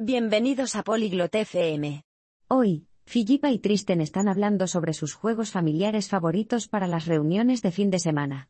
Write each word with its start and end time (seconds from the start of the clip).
Bienvenidos 0.00 0.74
a 0.74 0.82
Polyglot 0.82 1.32
FM. 1.32 2.02
Hoy, 2.48 2.88
Filipa 3.06 3.52
y 3.52 3.60
Tristen 3.60 4.00
están 4.00 4.26
hablando 4.26 4.66
sobre 4.66 4.92
sus 4.92 5.14
juegos 5.14 5.52
familiares 5.52 6.08
favoritos 6.08 6.66
para 6.66 6.88
las 6.88 7.06
reuniones 7.06 7.62
de 7.62 7.70
fin 7.70 7.90
de 7.90 8.00
semana. 8.00 8.48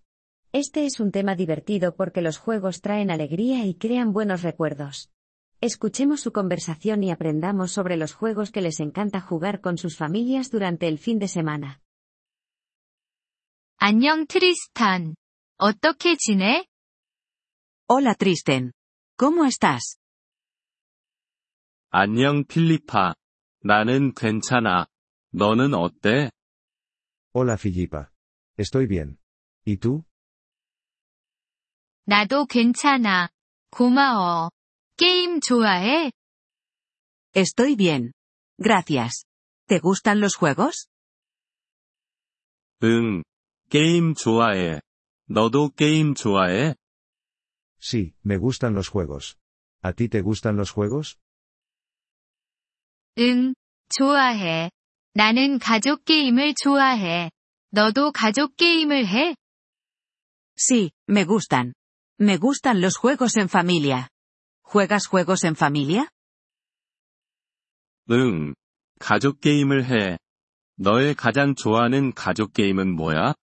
Este 0.52 0.86
es 0.86 1.00
un 1.00 1.12
tema 1.12 1.36
divertido 1.36 1.96
porque 1.96 2.22
los 2.22 2.38
juegos 2.38 2.80
traen 2.80 3.10
alegría 3.10 3.66
y 3.66 3.74
crean 3.74 4.14
buenos 4.14 4.40
recuerdos. 4.40 5.10
Escuchemos 5.60 6.22
su 6.22 6.32
conversación 6.32 7.04
y 7.04 7.10
aprendamos 7.10 7.72
sobre 7.72 7.98
los 7.98 8.14
juegos 8.14 8.50
que 8.50 8.62
les 8.62 8.80
encanta 8.80 9.20
jugar 9.20 9.60
con 9.60 9.76
sus 9.76 9.98
familias 9.98 10.50
durante 10.50 10.88
el 10.88 10.98
fin 10.98 11.18
de 11.18 11.28
semana. 11.28 11.82
안녕 13.76 14.26
트리스탄. 14.26 15.14
어떻게 15.58 16.16
지내? 16.16 16.64
Hola 17.86 18.14
Tristen. 18.14 18.72
¿Cómo 19.18 19.44
estás? 19.44 19.98
안녕 21.93 22.45
필리파. 22.45 23.15
나는 23.63 24.13
괜찮아. 24.13 24.87
너는 25.31 25.73
어때? 25.73 26.31
Hola 27.33 27.53
Filipa. 27.53 28.09
Estoy 28.57 28.87
bien. 28.87 29.17
¿Y 29.65 29.77
tú? 29.77 30.03
나도 32.05 32.45
괜찮아. 32.45 33.29
고마워. 33.71 34.49
게임 34.97 35.39
좋아해? 35.39 36.11
Estoy 37.35 37.75
bien. 37.75 38.13
Gracias. 38.57 39.25
¿Te 39.67 39.79
gustan 39.79 40.19
los 40.19 40.35
juegos? 40.35 40.87
응. 42.83 43.23
게임 43.69 44.15
좋아해. 44.15 44.81
너도 45.29 45.69
게임 45.75 46.15
좋아해? 46.15 46.75
Sí, 47.79 48.15
me 48.23 48.37
gustan 48.37 48.73
los 48.73 48.89
juegos. 48.89 49.37
¿A 49.81 49.93
ti 49.93 50.09
te 50.09 50.21
gustan 50.21 50.57
los 50.57 50.71
juegos? 50.71 51.19
응, 53.19 53.53
좋아해. 53.89 54.71
나는 55.13 55.59
가족 55.59 56.05
게임을 56.05 56.53
좋아해. 56.55 57.31
너도 57.71 58.11
가족 58.11 58.55
게임을 58.55 59.07
해? 59.07 59.35
Sí, 60.57 60.91
me 61.09 61.25
gustan. 61.25 61.73
Me 62.19 62.37
gustan 62.37 62.81
los 62.81 62.97
juegos 62.97 63.37
en 63.37 63.47
familia. 63.47 64.09
¿Juegas 64.63 65.07
juegos 65.07 65.43
en 65.43 65.55
familia? 65.55 66.09
응. 68.11 68.53
가족 68.99 69.39
게임을 69.39 69.85
해. 69.85 70.17
너의 70.77 71.15
가장 71.15 71.55
좋아하는 71.55 72.13
가족 72.13 72.53
게임은 72.53 72.95
뭐야? 72.95 73.33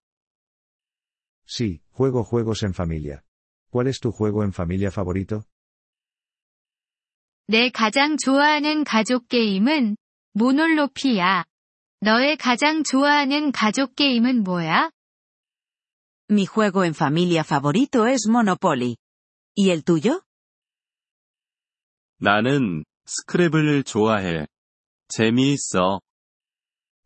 Sí, 1.47 1.81
juego 1.91 2.23
juegos 2.25 2.63
en 2.65 2.75
familia. 2.75 3.23
¿Cuál 3.71 3.89
es 3.89 4.01
tu 4.01 4.11
juego 4.11 4.43
en 4.43 4.53
familia 4.53 4.91
favorito? 4.91 5.45
내 7.48 7.70
가장 7.70 8.18
좋아하는 8.18 8.84
가족 8.84 9.28
게임은 9.28 9.98
모놀로피야. 10.34 11.44
너의 12.00 12.38
가장 12.38 12.84
좋아하는 12.84 13.52
가족 13.52 13.96
게임은 13.96 14.44
뭐야? 14.44 14.92
Mi 16.30 16.46
juego 16.48 16.86
en 16.86 16.94
familia 16.94 17.42
favorito 17.44 18.08
es 18.08 18.28
Monopoly. 18.30 18.96
¿Y 19.58 19.70
el 19.70 19.84
tuyo? 19.84 20.22
나는 22.20 22.86
스크래블을 23.06 23.84
좋아해. 23.84 24.48
재미있어. 25.10 26.00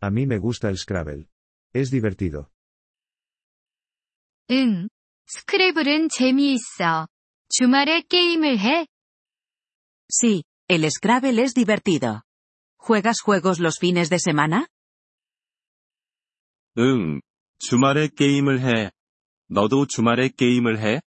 A 0.01 0.09
mí 0.09 0.23
me 0.23 0.37
gusta 0.37 0.69
el 0.69 0.77
Scrabble. 0.77 1.25
Es 1.73 1.89
divertido. 1.89 2.47
응. 4.51 4.89
스크래블은 5.25 6.09
재미있어. 6.09 7.07
주말에 7.49 8.01
게임을 8.01 8.59
해? 8.59 8.85
Sí, 10.14 10.44
el 10.68 10.90
Scrabble 10.90 11.42
es 11.42 11.54
divertido. 11.54 12.24
¿Juegas 12.76 13.20
juegos 13.20 13.60
los 13.60 13.78
fines 13.78 14.08
de 14.10 14.18
semana? 14.18 14.68
응. 16.78 17.20
주말에 17.58 18.08
게임을 18.08 18.60
해. 18.60 18.90
너도 19.48 19.86
주말에 19.86 20.28
게임을 20.28 20.78
해? 20.78 21.00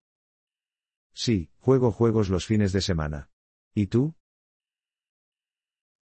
Sí, 1.15 1.47
juego 1.59 1.91
juegos 1.91 2.29
los 2.29 2.45
fines 2.45 2.73
de 2.73 2.81
semana. 2.81 3.27
¿Y 3.75 3.87
tú? 3.87 4.13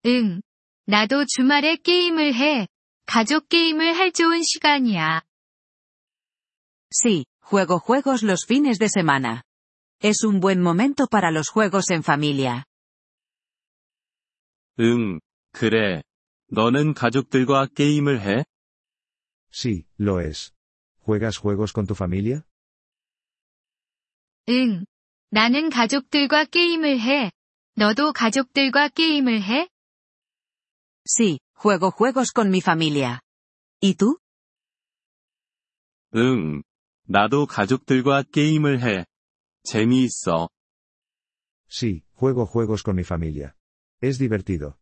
응. 0.06 0.42
나도 0.86 1.26
주말에 1.26 1.76
게임을 1.76 2.34
해. 2.34 2.66
가족 3.06 3.48
게임을 3.48 3.92
할 3.96 4.12
좋은 4.12 4.42
시간이야. 4.42 5.22
Sí, 6.90 7.24
juego 7.40 7.78
juegos 7.78 8.22
los 8.22 8.44
fines 8.46 8.78
de 8.78 8.88
semana. 8.88 9.42
Es 10.00 10.24
un 10.24 10.40
buen 10.40 10.60
momento 10.60 11.06
para 11.06 11.30
los 11.30 11.48
juegos 11.48 11.90
en 11.90 12.02
familia. 12.02 12.64
응. 14.79 15.19
그래. 15.51 16.03
너는 16.49 16.93
가족들과 16.93 17.67
게임을 17.67 18.21
해? 18.21 18.45
Sí, 19.51 19.85
lo 19.99 20.21
es. 20.21 20.53
¿Juegas 21.03 21.37
juegos 21.37 21.73
con 21.73 21.87
tu 21.87 21.95
familia? 21.95 22.43
응. 24.49 24.85
나는 25.29 25.69
가족들과 25.69 26.45
게임을 26.45 26.99
해. 26.99 27.31
너도 27.75 28.13
가족들과 28.13 28.89
게임을 28.89 29.41
해? 29.41 29.67
Sí, 31.05 31.39
juego 31.53 31.89
juegos 31.91 32.31
con 32.31 32.49
mi 32.49 32.59
familia. 32.59 33.19
¿Y 33.81 33.95
tú? 33.95 34.19
응. 36.15 36.61
나도 37.07 37.45
가족들과 37.45 38.23
게임을 38.31 38.81
해. 38.81 39.05
재미있어. 39.63 40.49
Sí, 41.69 42.03
juego 42.13 42.45
juegos 42.45 42.83
con 42.83 42.95
mi 42.95 43.03
familia. 43.03 43.56
Es 44.00 44.18
divertido. 44.18 44.76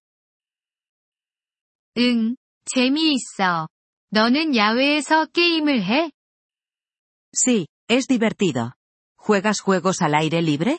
응. 1.98 2.36
재미있어. 2.64 3.68
너는 4.10 4.56
야외에서 4.56 5.26
게임을 5.26 5.82
해? 5.84 6.10
Sí, 7.32 7.66
es 7.88 8.06
divertido. 8.06 8.72
¿Juegas 9.16 9.60
juegos 9.60 10.02
al 10.02 10.14
aire 10.14 10.38
libre? 10.40 10.78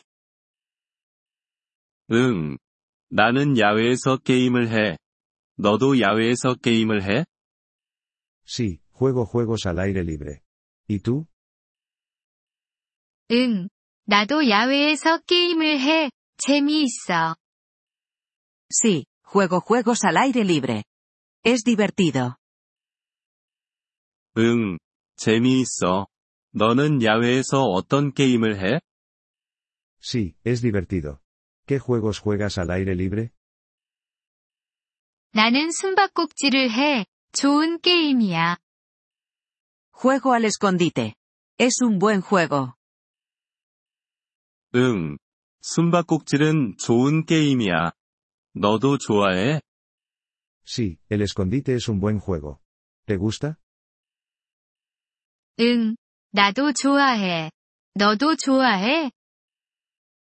응. 2.10 2.58
나는 3.10 3.58
야외에서 3.58 4.18
게임을 4.18 4.68
해. 4.70 4.96
너도 5.56 6.00
야외에서 6.00 6.54
게임을 6.54 7.02
해? 7.04 7.24
Sí, 8.44 8.80
juego 8.90 9.24
juegos 9.24 9.66
al 9.66 9.78
aire 9.78 10.02
libre. 10.02 10.40
¿Y 10.88 10.98
tú? 10.98 11.26
응. 13.30 13.68
나도 14.04 14.48
야외에서 14.48 15.18
게임을 15.20 15.80
해. 15.80 16.10
재미있어. 16.38 17.36
Sí, 18.70 19.06
juego 19.22 19.60
juegos 19.60 20.04
al 20.04 20.16
aire 20.16 20.44
libre. 20.44 20.84
Es 21.44 21.62
divertido. 21.64 22.36
응. 24.38 24.78
재미있어. 25.16 26.06
너는 26.54 27.02
야외에서 27.02 27.62
어떤 27.64 28.12
게임을 28.12 28.58
해? 28.62 28.80
Sí, 30.00 30.34
es 30.44 30.62
divertido. 30.62 31.20
¿Qué 31.66 31.78
juegos 31.78 32.18
juegas 32.18 32.58
al 32.58 32.70
aire 32.70 32.94
libre? 32.94 33.30
나는 35.34 35.70
숨바꼭질을 35.70 36.70
해. 36.70 37.06
좋은 37.32 37.80
게임이야. 37.80 38.58
Juego 39.92 40.34
al 40.34 40.44
escondite. 40.44 41.14
Es 41.58 41.80
un 41.82 41.98
buen 41.98 42.20
juego. 42.20 42.74
응. 44.74 45.16
숨바꼭질은 45.62 46.76
좋은 46.78 47.24
게임이야. 47.24 47.92
너도 48.56 48.98
좋아해? 48.98 49.60
Sí, 50.64 50.98
el 51.08 51.22
escondite 51.22 51.74
es 51.74 51.88
un 51.88 52.00
buen 52.00 52.18
juego. 52.20 52.60
¿Te 53.06 53.16
gusta? 53.16 53.56
응. 55.60 55.96
나도 56.32 56.72
좋아해. 56.72 57.50
너도 57.94 58.36
좋아해? 58.36 59.10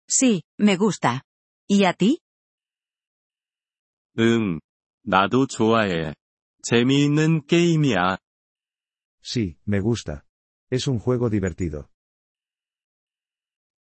Sí, 0.08 0.42
me 0.58 0.76
gusta. 0.76 1.22
¿Y 1.68 1.84
a 1.84 1.92
ti? 1.92 2.18
응. 4.18 4.60
나도 5.02 5.46
좋아해. 5.46 6.14
재미있는 6.62 7.46
게임이야. 7.46 8.18
Sí, 9.22 9.58
me 9.66 9.80
gusta. 9.80 10.24
Es 10.70 10.86
un 10.88 10.98
juego 10.98 11.28
divertido. 11.30 11.88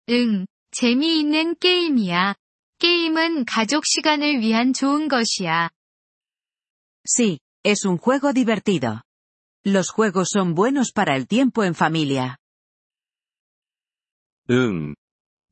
응. 0.08 0.46
재미있는 0.72 1.56
게임이야. 1.58 2.34
게임은 2.81 3.45
가족 3.45 3.85
시간을 3.85 4.39
위한 4.39 4.73
좋은 4.73 5.07
것이야. 5.07 5.69
Sí, 7.05 7.37
es 7.63 7.85
un 7.85 7.99
juego 7.99 8.33
divertido. 8.33 9.03
Los 9.63 9.91
juegos 9.91 10.31
son 10.33 10.55
buenos 10.55 10.91
para 10.91 11.15
el 11.15 11.27
tiempo 11.27 11.63
en 11.63 11.75
familia. 11.75 12.37
응. 14.49 14.95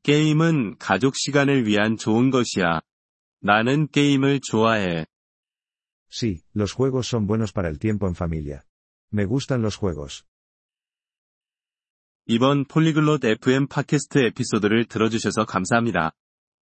게임은 0.02 0.78
가족 0.78 1.14
시간을 1.14 1.68
위한 1.68 1.96
좋은 1.96 2.30
것이야. 2.30 2.80
나는 3.38 3.86
게임을 3.86 4.40
좋아해. 4.40 5.06
Sí, 6.10 6.42
los 6.52 6.72
juegos 6.72 7.06
son 7.06 7.28
buenos 7.28 7.52
para 7.52 7.68
el 7.68 7.78
tiempo 7.78 8.08
en 8.08 8.16
familia. 8.16 8.64
Me 9.12 9.24
gustan 9.24 9.62
los 9.62 9.76
juegos. 9.76 10.24
이번 12.26 12.64
폴리글롯 12.64 13.24
FM 13.24 13.68
팟캐스트 13.68 14.18
에피소드를 14.18 14.86
들어주셔서 14.86 15.44
감사합니다. 15.44 16.12